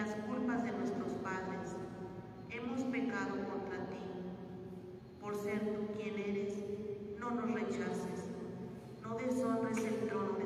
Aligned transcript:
las 0.00 0.14
culpas 0.26 0.64
de 0.64 0.72
nuestros 0.72 1.12
padres. 1.22 1.76
Hemos 2.48 2.80
pecado 2.84 3.36
contra 3.50 3.86
ti. 3.90 4.00
Por 5.20 5.36
ser 5.36 5.60
tú 5.74 5.92
quien 5.94 6.18
eres, 6.18 6.54
no 7.18 7.32
nos 7.32 7.52
rechaces, 7.52 8.30
no 9.02 9.16
deshonres 9.16 9.84
el 9.84 10.08
trono 10.08 10.39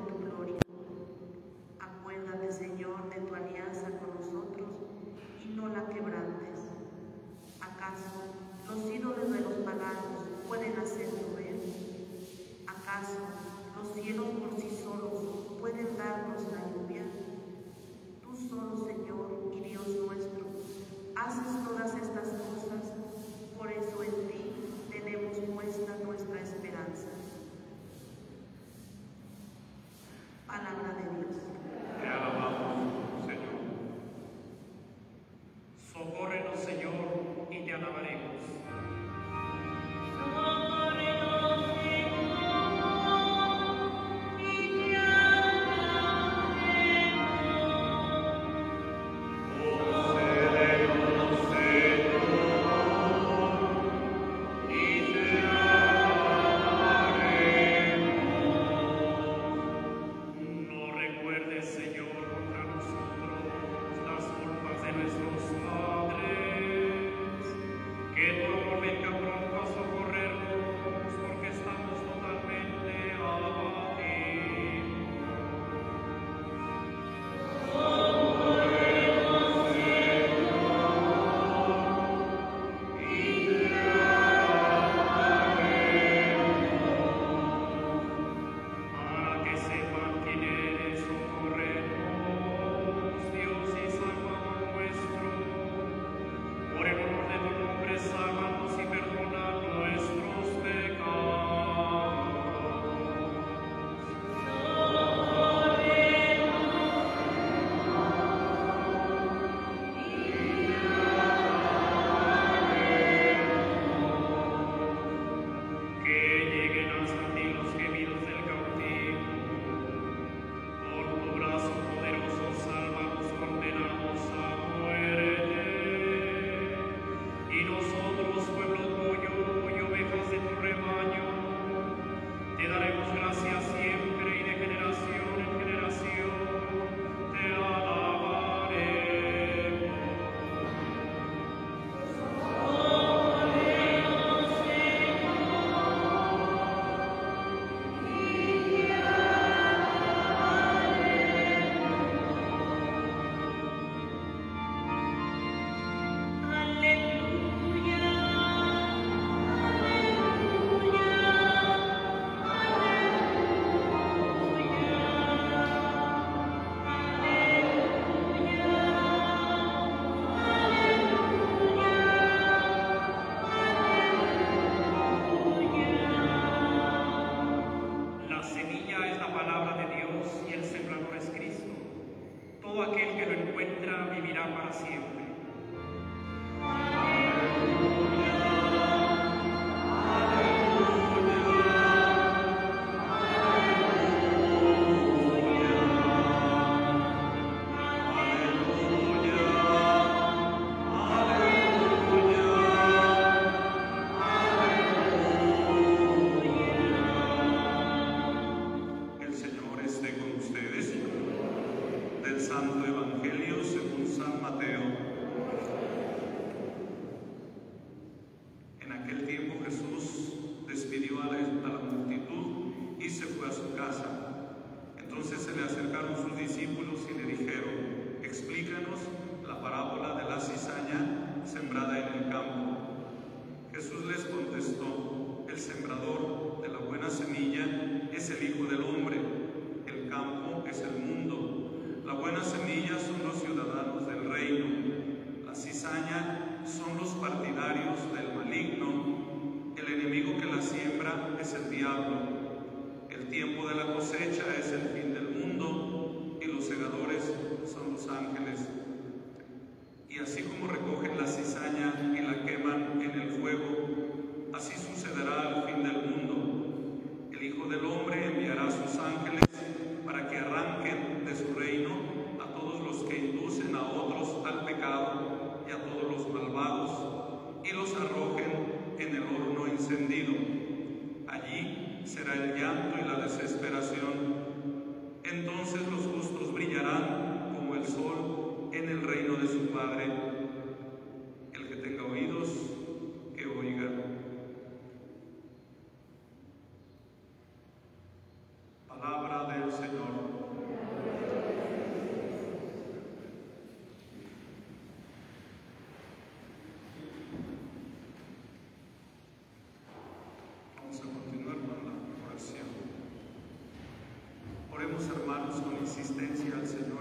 hermanos 315.96 316.12
con 316.12 316.24
insistencia 316.24 316.54
al 316.58 316.66
Señor 316.66 316.93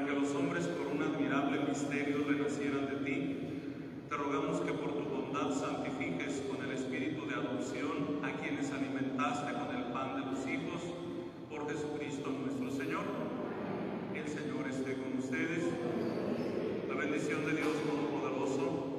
para 0.00 0.14
que 0.14 0.20
los 0.20 0.34
hombres 0.34 0.66
por 0.66 0.86
un 0.86 1.02
admirable 1.02 1.60
misterio 1.68 2.24
renacieran 2.26 2.86
de 2.86 2.96
ti, 3.04 3.36
te 4.08 4.16
rogamos 4.16 4.60
que 4.60 4.72
por 4.72 4.92
tu 4.94 5.04
bondad 5.04 5.52
santifiques 5.52 6.42
con 6.48 6.64
el 6.64 6.72
espíritu 6.72 7.26
de 7.26 7.34
adopción 7.34 8.20
a 8.22 8.32
quienes 8.40 8.70
alimentaste 8.70 9.52
con 9.52 9.76
el 9.76 9.92
pan 9.92 10.16
de 10.16 10.30
los 10.30 10.46
hijos, 10.46 10.80
por 11.50 11.70
Jesucristo 11.70 12.30
nuestro 12.30 12.70
Señor. 12.70 13.04
El 14.14 14.26
Señor 14.26 14.68
esté 14.70 14.94
con 14.94 15.18
ustedes. 15.18 15.64
La 16.88 16.94
bendición 16.94 17.44
de 17.44 17.52
Dios 17.52 17.72
Todopoderoso. 17.84 18.89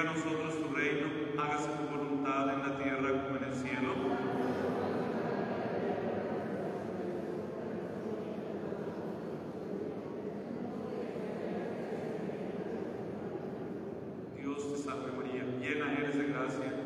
Venga 0.00 0.12
a 0.12 0.14
nosotros 0.14 0.54
tu 0.62 0.74
reino, 0.74 1.08
hágase 1.38 1.68
tu 1.68 1.94
voluntad 1.94 2.48
en 2.54 2.60
la 2.60 2.78
tierra 2.78 3.22
como 3.22 3.36
en 3.36 3.44
el 3.44 3.54
cielo. 3.54 3.92
Dios 14.38 14.72
te 14.72 14.78
salve 14.78 15.12
María, 15.12 15.44
llena 15.60 15.92
eres 15.92 16.16
de 16.16 16.24
gracia. 16.28 16.79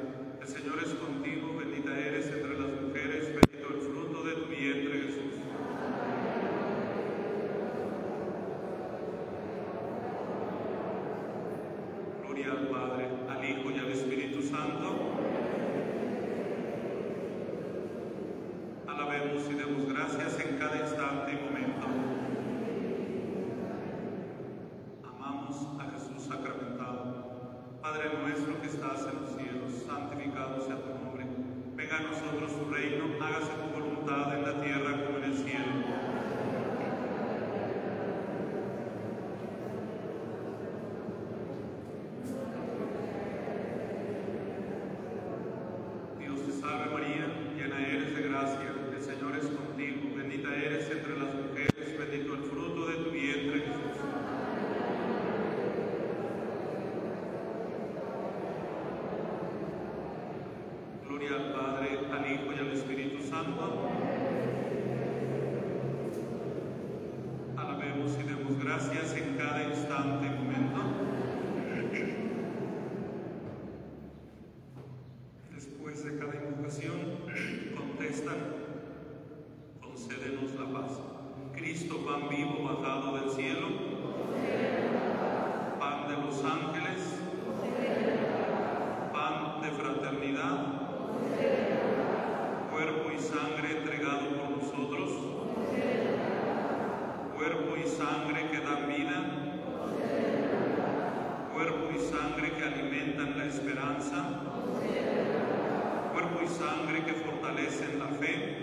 cuerpo 106.12 106.40
y 106.42 106.48
sangre 106.48 107.04
que 107.04 107.14
fortalecen 107.14 107.98
la 107.98 108.08
fe, 108.08 108.56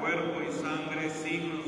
cuerpo 0.00 0.40
y 0.42 0.52
sangre 0.52 1.10
signos 1.10 1.61